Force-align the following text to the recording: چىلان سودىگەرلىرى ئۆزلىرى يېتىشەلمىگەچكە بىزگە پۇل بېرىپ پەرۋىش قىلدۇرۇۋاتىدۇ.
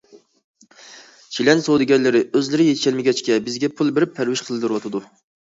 چىلان 1.35 1.61
سودىگەرلىرى 1.65 2.21
ئۆزلىرى 2.39 2.67
يېتىشەلمىگەچكە 2.71 3.39
بىزگە 3.51 3.71
پۇل 3.77 3.95
بېرىپ 4.01 4.19
پەرۋىش 4.19 4.45
قىلدۇرۇۋاتىدۇ. 4.51 5.05